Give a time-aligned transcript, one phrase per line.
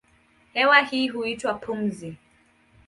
[0.53, 2.17] Hewa hii huitwa pumzi.